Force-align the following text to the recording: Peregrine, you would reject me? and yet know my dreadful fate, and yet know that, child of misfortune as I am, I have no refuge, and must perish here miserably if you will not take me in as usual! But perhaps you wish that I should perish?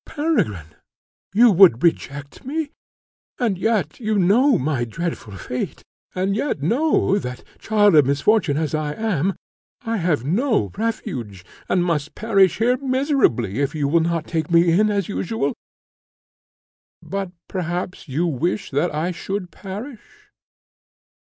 Peregrine, 0.03 0.73
you 1.31 1.51
would 1.51 1.83
reject 1.83 2.43
me? 2.43 2.71
and 3.37 3.55
yet 3.55 3.99
know 3.99 4.57
my 4.57 4.83
dreadful 4.83 5.37
fate, 5.37 5.83
and 6.15 6.35
yet 6.35 6.59
know 6.59 7.19
that, 7.19 7.43
child 7.59 7.93
of 7.93 8.07
misfortune 8.07 8.57
as 8.57 8.73
I 8.73 8.93
am, 8.93 9.35
I 9.83 9.97
have 9.97 10.25
no 10.25 10.71
refuge, 10.75 11.45
and 11.69 11.85
must 11.85 12.15
perish 12.15 12.57
here 12.57 12.77
miserably 12.77 13.59
if 13.59 13.75
you 13.75 13.87
will 13.87 13.99
not 14.01 14.25
take 14.25 14.49
me 14.49 14.71
in 14.71 14.89
as 14.89 15.07
usual! 15.07 15.53
But 17.03 17.31
perhaps 17.47 18.07
you 18.09 18.25
wish 18.25 18.71
that 18.71 18.91
I 18.95 19.11
should 19.11 19.51
perish? 19.51 20.31